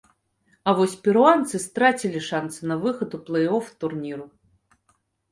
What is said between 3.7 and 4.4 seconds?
турніру.